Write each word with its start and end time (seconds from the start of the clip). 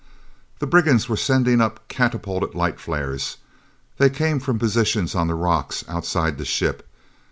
The 0.57 0.65
brigands 0.65 1.07
were 1.07 1.15
sending 1.15 1.61
up 1.61 1.87
catapulted 1.87 2.55
light 2.55 2.79
flares. 2.79 3.37
They 3.99 4.09
came 4.09 4.39
from 4.39 4.57
positions 4.57 5.13
on 5.13 5.27
the 5.27 5.35
rocks 5.35 5.85
outside 5.87 6.39
the 6.39 6.43
ship. 6.45 6.89